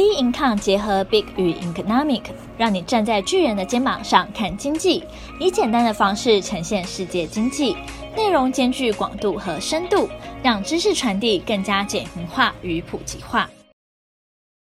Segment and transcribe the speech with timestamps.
[0.00, 2.22] Bincom 结合 Big 与 Economic，
[2.56, 5.04] 让你站在巨人的肩膀上看经济，
[5.38, 7.76] 以简单的方式呈现世界经济，
[8.16, 10.08] 内容兼具广度和深度，
[10.42, 13.50] 让知识传递更加简明化与普及化。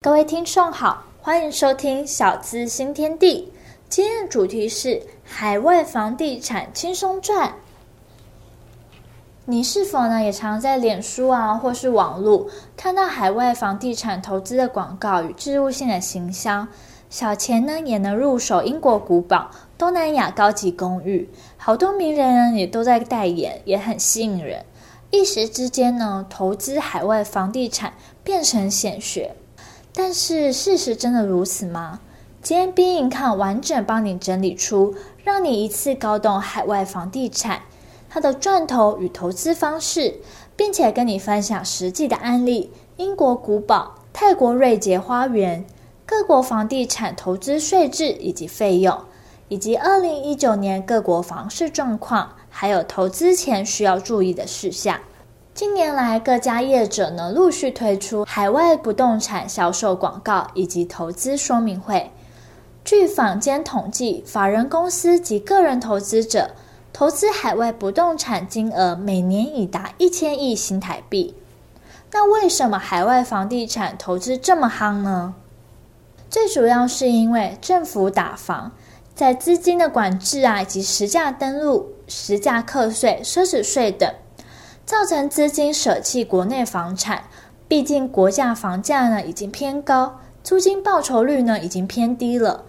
[0.00, 3.52] 各位听众好，欢迎收听小资新天地，
[3.88, 7.54] 今天的主题是海外房地产轻松赚。
[9.46, 12.46] 你是否呢也常在脸书啊，或是网络
[12.76, 16.68] 看到海外房地产投资的广告与置入性的行销？
[17.08, 24.64] 小钱呢也能入手英国古堡、东南亚高级公寓，好多名人呢也都在代言，也很吸引人。
[25.10, 29.34] 一时之间呢，投资海外房地产变成显学。
[29.92, 31.98] 但是事实真的如此吗？
[32.40, 37.62] 今天 B Income 完整帮你整理出，让你一次搞懂海外房地产。
[38.12, 40.16] 它的赚头与投资方式，
[40.56, 45.64] 并且跟你分享实际的案例：英国古堡、泰国瑞杰花园、
[46.04, 48.98] 各国房地产投资税制以及费用，
[49.46, 54.98] 以及二零一九年各国房市状况，还有投资前需要注意的事项。
[55.54, 62.10] 近年来，各家业者呢陆续推出海外不动产销售广告以及投资说明会。
[62.84, 66.50] 据坊间统计，法人公司及个人投资者。
[66.92, 71.34] 投资海外不动产金额每年已达一千亿新台币。
[72.12, 75.34] 那为什么海外房地产投资这么夯呢？
[76.28, 78.72] 最主要是因为政府打房，
[79.14, 84.12] 在资金的管制啊，以及实价登录、实价课税、奢侈税等，
[84.84, 87.24] 造成资金舍弃国内房产。
[87.68, 92.64] 毕竟国价房价呢已经偏高，租金报酬率呢已经偏低了。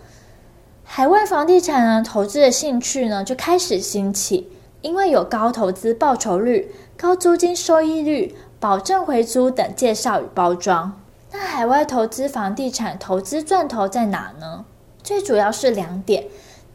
[0.94, 10.92] 海外房地产呢，投资的兴趣呢就开始兴起，因为有高投资报酬率、高租金收益率、保证回租等介绍与包装。
[11.32, 14.66] 那海外投资房地产投资赚头在哪呢？
[15.02, 16.26] 最主要是两点。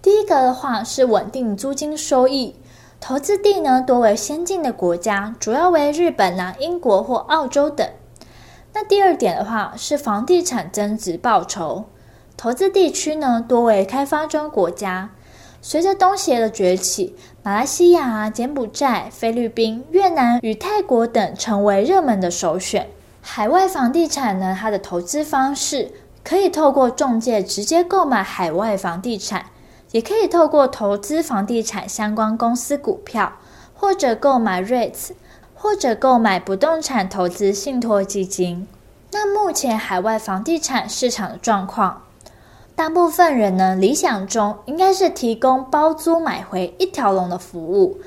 [0.01, 2.57] 第一个的话是稳定租金收益，
[2.99, 7.87] 投资地呢多为先进的国家，主要为日本啊、英国或澳洲等。
[8.73, 11.85] 那第二点的话是房地产增值报酬。
[12.37, 15.11] 投资地区呢，多为开发中国家。
[15.63, 22.89] 随着东协的崛起，马来西亚、柬埔寨、菲律宾、越南与泰国等成为热门的首选。
[23.21, 25.91] 海外房地产呢，它的投资方式
[26.23, 29.47] 可以透过中介直接购买海外房地产，
[29.91, 33.33] 也可以透过投资房地产相关公司股票，
[33.75, 35.13] 或者购买 REITs，
[35.55, 38.69] 或者购买不动产投资信托基金。
[39.11, 42.03] 那目前海外房地产市场的状况？
[42.77, 47.99] 大部分人呢，理想中应该是提供包租买回一条龙的服务，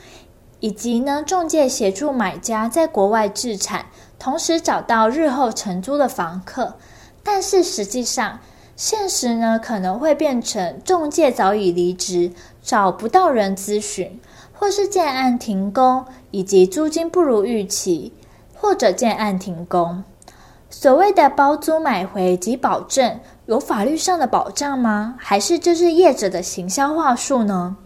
[0.59, 3.87] 以及呢，中介协助买家在国外置产，
[4.19, 6.75] 同时找到日后承租的房客。
[7.23, 8.39] 但是实际上，
[8.75, 12.31] 现实呢可能会变成中介早已离职，
[12.61, 14.19] 找不到人咨询，
[14.53, 18.13] 或是建案停工，以及租金不如预期，
[18.53, 20.03] 或者建案停工。
[20.69, 23.19] 所谓的包租买回及保证，
[23.49, 25.15] 有法律上的保障吗？
[25.17, 27.77] 还是这是业者的行销话术呢？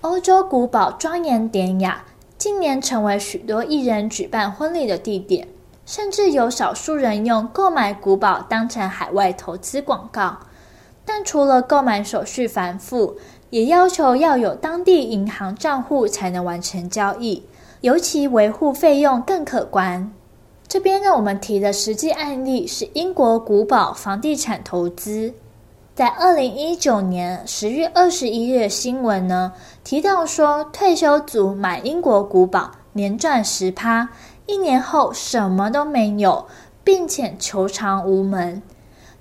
[0.00, 2.04] 欧洲古堡庄严典雅，
[2.36, 5.46] 近年成为许多艺人举办婚礼的地点，
[5.86, 10.36] 甚至有少数人用购买古堡当成海外投资广告。
[11.04, 13.16] 但除了购买手续繁复，
[13.50, 17.44] 也要求要有当地银行账户才能完成交易，
[17.82, 20.12] 尤其维护费用更可观。
[20.72, 25.30] 这边呢，我们提的实际案例是英国古堡房地产投资。
[25.94, 29.52] 在二零一九年十月二十一日的新闻呢，
[29.84, 34.08] 提到说退休族买英国古堡年赚十趴，
[34.46, 36.46] 一年后什么都没有，
[36.82, 38.62] 并且求偿无门。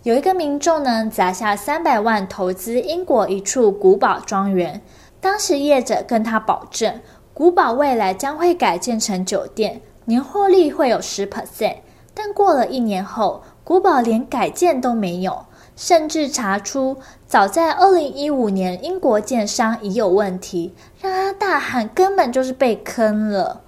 [0.04, 4.82] 有一个民众呢，砸下三百万投资英国一处古堡庄园，
[5.20, 7.02] 当时业者跟他保证，
[7.34, 9.82] 古堡未来将会改建成酒店。
[10.12, 11.78] 年获利会有十 percent，
[12.14, 15.46] 但过了一年后，古堡连改建都没有，
[15.78, 23.62] 甚至查出早在二零一五年英国建商已有问题，让他大喊根本就是被坑了。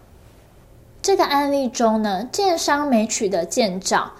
[1.01, 4.11] 这个案例中呢，建商没取得建造，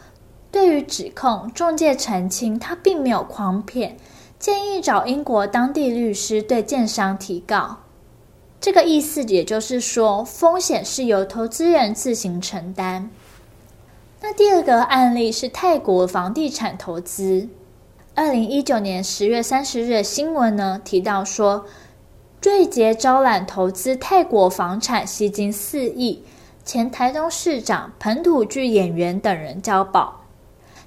[0.49, 3.97] 对于指控，中介澄清他并没有诓骗，
[4.39, 7.79] 建议找英国当地律师对建商提告。
[8.63, 13.09] 这个意思也就是说，风险是由投资人自行承担。
[14.21, 17.49] 那第二个案例是泰国房地产投资。
[18.15, 21.65] 二零一九年十月三十日的新闻呢，提到说，
[22.41, 26.23] 瑞杰招揽投资泰国房产，吸金四亿，
[26.63, 30.21] 前台东市长、本土剧演员等人交保。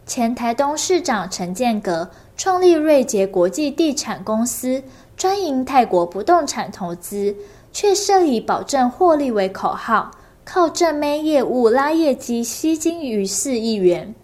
[0.07, 2.09] 前台东市长陈建革
[2.39, 4.83] 创立瑞杰国际地产公司，
[5.15, 7.37] 专营泰国不动产投资，
[7.79, 10.13] 却设以保证获利为口号，
[10.47, 14.15] 靠正妹业务拉业绩，吸金逾四亿元。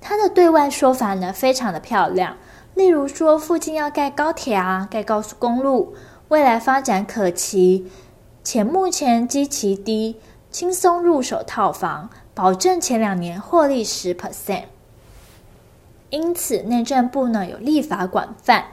[0.00, 2.36] 他的对外说法呢，非常的漂亮，
[2.74, 5.94] 例如说附近要盖高铁啊，盖高速公路，
[6.26, 7.84] 未来发展可期，
[8.42, 10.16] 且目前基期低，
[10.50, 14.64] 轻松入手套房，保证前两年获利十 percent。
[16.10, 18.64] 因此，内政部呢有立法广泛，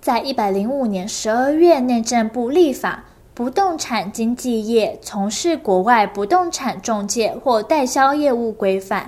[0.00, 3.04] 在一百零五年十二月，内政部立法
[3.36, 9.02] 《不动产经纪业从事国外不动产中介或代销业务规范》，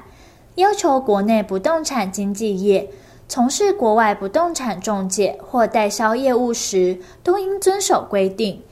[0.56, 2.90] 要求国内不动产经纪业
[3.26, 8.62] 从事国外不动产中介或代销业务时，都应遵守规定，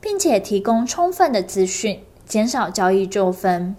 [0.00, 3.76] 并且提供充分的资讯，减少交易纠纷。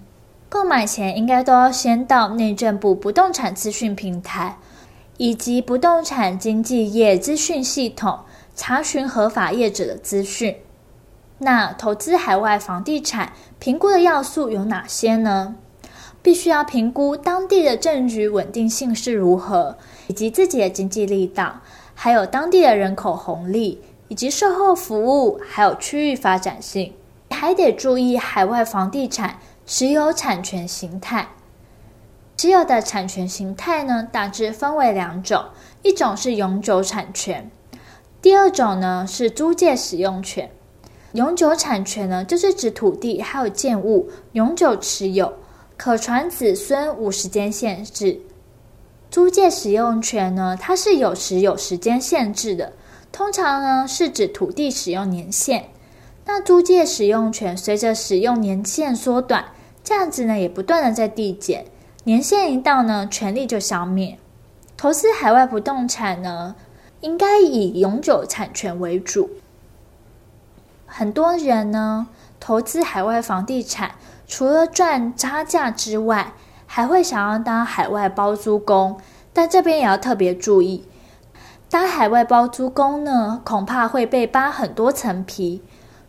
[0.47, 4.59] 购买前应该都要先到内政部不动产资讯平台
[5.18, 8.19] 以及不动产经纪业资讯系统
[8.56, 10.56] 查询合法业者的资讯。
[11.39, 15.56] 那投资海外房地产评估的要素有哪些呢？
[16.21, 19.77] 必须要评估当地的政局稳定性是如何，
[20.07, 21.62] 以及自己的经济力道，
[21.94, 26.94] 还有当地的人口红利，以及售后服务，还有区域发展性，
[27.30, 29.39] 还得注意海外房地产。
[29.65, 31.30] 持有产权形态，
[32.35, 35.45] 持有的产权形态呢，大致分为两种，
[35.83, 37.50] 一种是永久产权，
[38.21, 40.51] 第二种呢是租借使用权。
[41.13, 45.31] 永久产权呢，就是指土地还有建物永久持有，
[45.77, 48.19] 可传子孙，无时间限制。
[49.12, 52.74] 租借使用权呢，它是有时有时间限制的，
[53.12, 55.65] 通常呢是指土地使用年限。
[56.25, 59.45] 那租借使用权随着使用年限缩短，
[59.83, 61.63] 价值呢也不断的在递减，
[62.06, 64.18] 年限一到呢，权利就消灭。
[64.75, 66.56] 投资海外不动产呢，
[67.01, 69.30] 应该以永久产权为主。
[70.95, 72.06] 很多人呢，
[72.40, 73.95] 投资海外房地产，
[74.28, 76.34] 除了赚差价之外，
[76.68, 79.00] 还会想要当海外包租公，
[79.34, 80.86] 但这边也要特别注意，
[81.68, 85.63] 当海外包租公呢，恐怕会被扒很多层皮。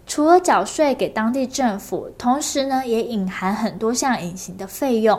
[0.07, 5.19] 除了缴税给当地政府，同时呢，也隐含很多项隐形的费用。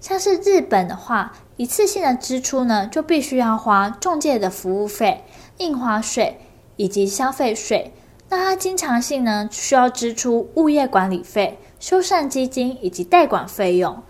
[0.00, 5.22] 像是日本的话，一次性的支出呢，就必须要花中介的服务费、
[5.58, 6.40] 印花税
[6.76, 7.92] 以及消费税。
[8.28, 14.02] 那它经常性呢，需要支出物业管理费、修缮基金以及代管费用。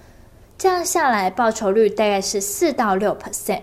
[0.56, 3.62] 这样下来，报酬率大概是四到六 percent。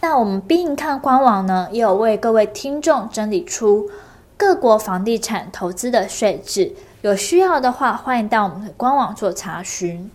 [0.00, 3.90] 那我们 Be.income 官网呢，也有为各位听众整理出
[4.36, 6.72] 各国房地产投资的税制，
[7.02, 10.10] 有需要的话，欢迎到我们的官网做查询。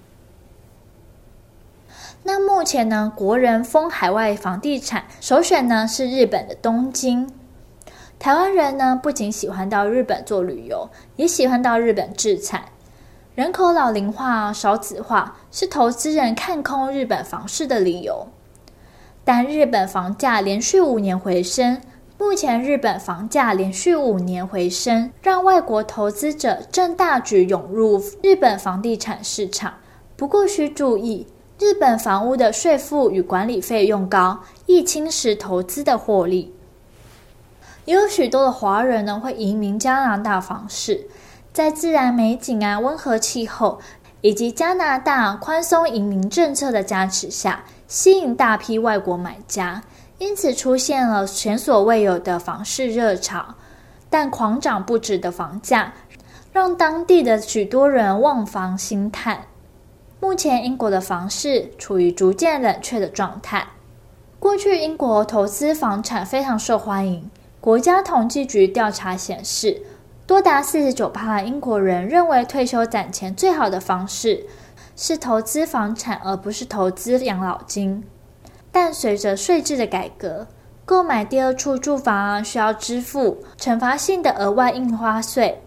[2.29, 7.31] 那目前呢，国人封海外房地产，首选呢是日本的东京。
[8.19, 12.65] 台湾人呢，不仅喜欢到日本做旅游，也喜欢到日本置产。
[13.33, 18.27] 人口老龄化、少子化，是投资人看空日本房市的理由。
[19.23, 21.81] 但日本房价连续五年回升，
[22.17, 29.75] 目前日本房价连续五年回升，让外国投资者正大举涌入日本房地产市场。
[30.17, 31.25] 不过需注意，
[31.59, 36.53] 日本房屋的税负与管理费用高，易侵蚀投资的获利。
[37.85, 41.07] 也有许多的华人呢会移民加拿大房市，
[41.51, 43.79] 在自然美景啊、温和气候
[44.21, 47.63] 以及加拿大宽松移民政策的加持下。
[47.87, 49.81] 吸引大批外国买家，
[50.17, 53.55] 因此出现了前所未有的房市热潮。
[54.09, 55.93] 但狂涨不止的房价，
[56.51, 59.45] 让当地的许多人望房兴叹。
[60.19, 63.67] 目前英国的房市处于逐渐冷却的状态。
[64.39, 67.29] 过去英国投资房产非常受欢迎。
[67.61, 69.81] 国家统计局调查显示，
[70.25, 74.45] 多达四十九趴的英国人认为退休攒钱最好的方式。
[74.99, 78.03] 是投资房产，而不是投资养老金。
[78.71, 80.47] 但随着税制的改革，
[80.85, 85.61] 购买第二处住房需要支付惩罚性的额外印花税，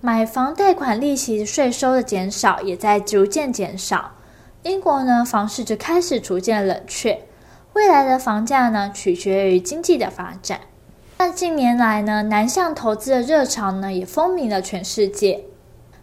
[0.00, 4.12] 买房贷款利息税收的减少也在逐渐减少。
[4.62, 7.22] 英国呢，房市就开始逐渐冷却。
[7.72, 10.60] 未来的房价呢，取决于经济的发展。
[11.16, 15.42] 但近年来呢，南向投资的热潮呢，也风靡了全世界。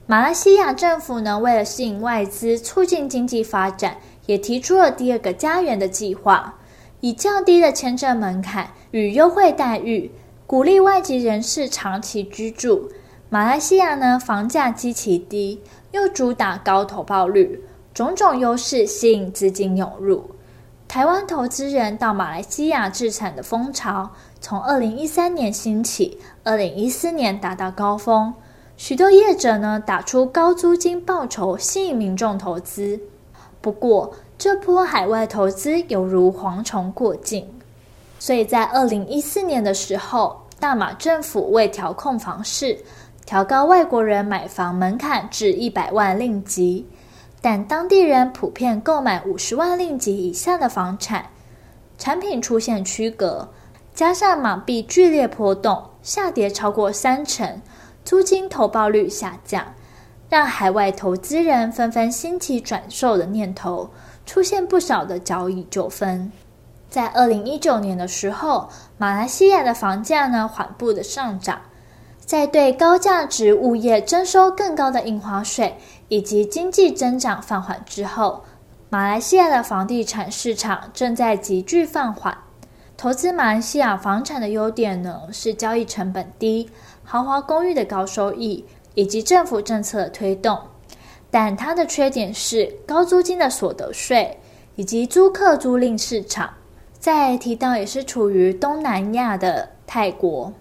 [0.07, 6.55] 马来西亚政府呢，为了吸引外资、促进经济发展，也提出了第二个家园的计划，
[6.99, 10.11] 以较低的签证门槛与优惠待遇，
[10.45, 12.91] 鼓励外籍人士长期居住。
[13.35, 15.61] 马来西亚呢，房价极其低，
[15.91, 17.61] 又主打高投报率，
[17.93, 20.23] 种种优势吸引资金涌入。
[20.87, 28.33] 台湾投资人到马来西亚置产的风潮，从二零一三年兴起，二零一四年达到高峰。
[28.77, 33.01] 许多业者呢打出高租金报酬，吸引民众投资。
[33.59, 37.45] 不过，这波海外投资犹如蝗虫过境，
[38.17, 42.79] 所以在二零一四年的时候，大马政府为调控房市，
[43.25, 46.87] 调高外国人买房门槛至一百万令吉。
[47.41, 51.27] 但当地人普遍购买五十万令吉以下的房产，
[51.97, 53.47] 产品出现区隔，
[53.93, 57.61] 加上马币剧烈波动，下跌超过三成，
[58.03, 59.63] 租金投报率下降，
[60.27, 63.91] 让海外投资人纷纷兴起转售的念头，
[64.25, 66.31] 出现不少的交易纠纷。
[66.89, 71.61] 在二零一九年的时候，马来西亚的房价呢缓步的上涨。
[72.25, 75.77] 在对高价值物业征收更高的印花税
[76.07, 78.43] 以及经济增长放缓之后，
[78.89, 82.35] 马来西亚的房地产市场正在急剧放缓。
[82.97, 86.67] 投资马来西亚房产的优点呢，是交易成本低、
[87.03, 88.65] 豪华公寓的高收益
[88.95, 90.57] 以及政府政策的推动。
[91.29, 94.39] 但它的缺点是高租金的所得税
[94.75, 96.49] 以及租客租赁市场。
[96.97, 100.51] 再提到也是处于东南亚的泰国。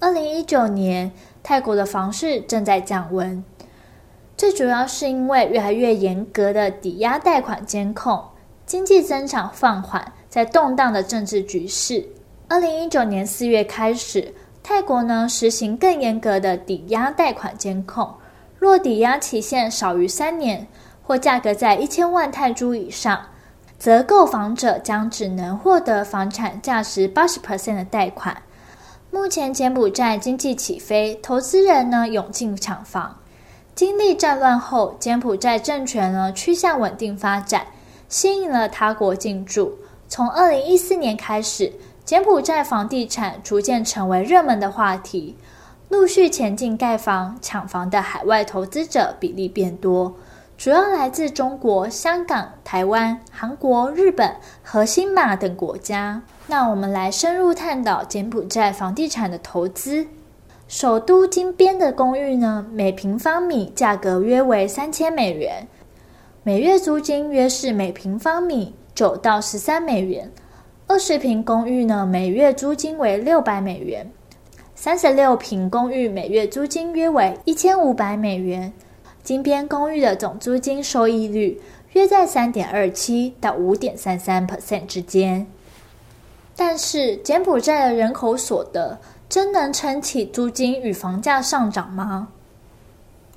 [0.00, 1.10] 二零一九年，
[1.42, 3.42] 泰国的房市正在降温，
[4.36, 8.22] 最主要是因为越来越严格的抵押贷款监控，
[8.66, 12.06] 经济增长放缓，在动荡的政治局势。
[12.48, 18.12] 二零一九年四月开始，泰国呢实行更严格的抵押贷款监控，
[18.58, 20.66] 若抵押期限少于三年，
[21.02, 23.26] 或价格在一千万泰铢以上，
[23.78, 28.42] 则购房者将只能获得房产价值八十 percent 的贷款。
[29.14, 33.20] 目前柬埔寨经济起飞，投资人呢涌进抢房。
[33.72, 37.68] 经历战乱后，柬埔寨政权呢趋向稳定发展，
[38.08, 39.78] 吸引了他国进驻。
[40.08, 41.72] 从二零一四年开始，
[42.04, 45.36] 柬埔寨房地产逐渐成为热门的话题，
[45.88, 50.12] 陆续前进盖房抢房的海外投资者比例变多。
[50.56, 56.22] 主要来自中国、香港、台湾、韩国、日本和新马等国家。
[56.46, 60.06] 那我们来深入探讨柬埔寨房地产的投资。
[60.68, 65.66] 首都金边的公寓呢，每平方米价格约为三千美元，
[66.42, 70.30] 每月租金约是每平方米九到十三美元。
[70.86, 74.06] 二十平公寓呢，每月租金为六百美元；
[74.74, 78.72] 三十六平公寓每月租金约为一千五百美元。
[79.24, 81.58] 金边公寓的总租金收益率
[81.94, 85.46] 约在三点二七到五点三三 percent 之间。
[86.54, 92.28] 但是，柬埔寨的人口所得真能撑起租金与房价上涨吗？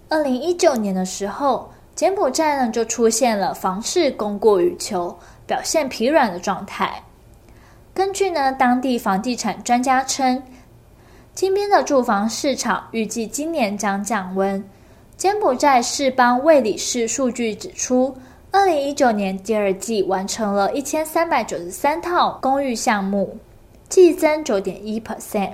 [0.10, 5.18] 二零一九年的时候，柬埔寨呢就出现了房市供过于求、
[5.48, 7.04] 表现疲软的状态。
[7.94, 10.44] 根据呢当地房地产专家称，
[11.34, 14.64] 金边的住房市场预计今年将降温。
[15.18, 18.16] 柬埔寨市邦卫理士数据指出，
[18.52, 23.36] 二零一九年第二季完成了一千三百九十三套公寓项目，
[23.90, 25.54] 季增九点一 percent。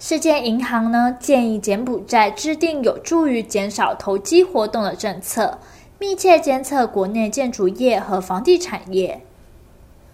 [0.00, 5.56] 世界银行呢建议柬埔寨制定有助于减少投机活动的政策，
[6.00, 9.20] 密切监测国内建筑业和房地产业。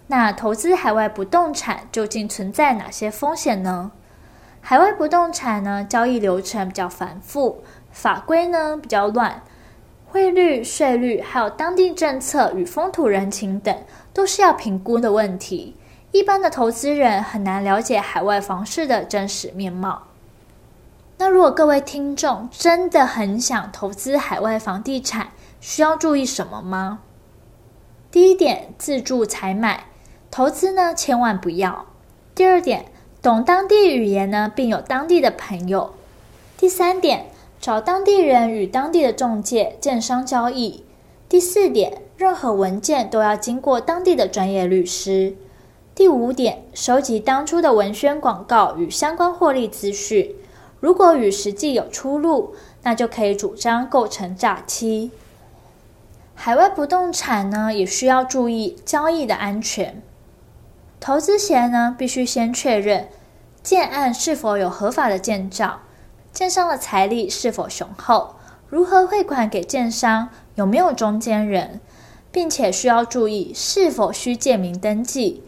[0.05, 3.91] 那投资海外不动产究竟存在哪些风险呢？
[4.67, 7.61] 海外不动产呢交易流程比较繁复。
[7.91, 9.43] 法规呢比较乱，
[10.07, 13.77] 汇率、税率，还有当地政策与风土人情等，
[14.11, 15.75] 都是要评估的问题。
[16.11, 20.01] 一般的投资人很难了解海外房市的真实面貌。
[21.19, 25.27] 那如果各位听众真的很想投资海外房地产，
[25.61, 27.01] 需要注意什么吗？
[28.09, 29.85] 第一点，自住采买，
[30.31, 31.85] 投资呢千万不要。
[32.33, 32.87] 第二点，
[33.25, 35.95] 懂当地语言呢，并有当地的朋友。
[36.55, 37.25] 第三点。
[37.59, 40.83] 找当地人与当地的中介、建商交易。
[41.27, 45.33] 第四点，任何文件都要经过当地的专业律师。
[45.95, 50.35] 第五点，收集当初的文宣广告与相关获利资讯，
[50.79, 52.53] 如果与实际有出入，
[52.83, 55.09] 那就可以主张构成诈欺。
[56.35, 60.03] 海外不动产呢，也需要注意交易的安全。
[60.99, 63.07] 投资前呢，必须先确认
[63.61, 65.81] 建案是否有合法的建造。
[66.31, 68.35] 建商的财力是否雄厚？
[68.67, 70.29] 如何汇款给建商？
[70.55, 71.79] 有没有中间人？
[72.31, 75.41] 并且需要注意是否需建名登记，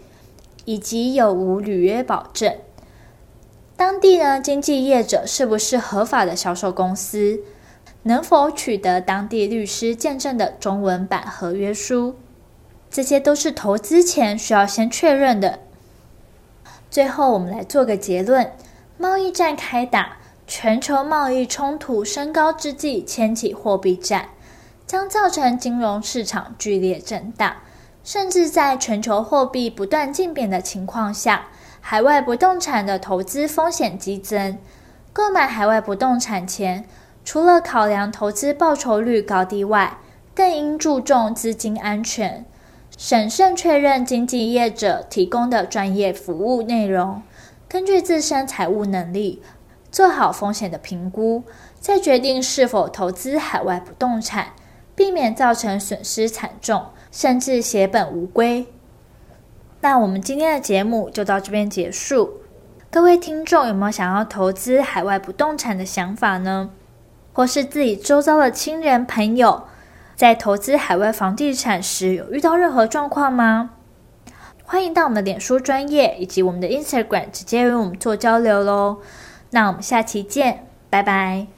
[0.64, 2.56] 以及有无履约保证。
[3.76, 7.42] 当地呢，经纪业者是不是合法的销售公司？
[8.04, 12.16] 能否取得当地律师见证的中文版合约书，
[12.90, 15.60] 这些都是投资前需要先确认的。
[16.90, 18.52] 最后，我们来做个结论：
[18.98, 20.18] 贸易战开打，
[20.48, 24.30] 全球贸易冲突升高之际，牵起货币战，
[24.88, 27.58] 将造成金融市场剧烈震荡，
[28.04, 31.48] 甚至在全球货币不断竞贬的情况下，
[31.82, 34.58] 海外不动产的投资风险激增。
[35.12, 36.86] 购买海外不动产前，
[37.26, 39.98] 除了考量投资报酬率高低外，
[40.34, 42.46] 更应注重资金安全，
[42.98, 47.22] 审慎确认经纪业者提供的专业服务内容，
[47.70, 49.44] 根据自身财务能力
[49.92, 51.44] 做好风险的评估，
[51.80, 54.48] 再决定是否投资海外不动产，
[54.96, 58.66] 避免造成损失惨重，甚至血本无归。
[59.82, 62.42] 那我们今天的节目就到这边结束。
[62.90, 66.72] 各位听众有没有想要投资海外不动产的想法呢？
[67.32, 69.66] 或是自己周遭的亲人朋友，
[70.18, 73.70] 在投资海外房地产时有遇到任何状况吗？
[74.66, 78.98] 欢迎到我们的脸书专业以及我们的 Instagram 直接与我们做交流喽。
[79.52, 81.57] 那我们下期见，拜拜。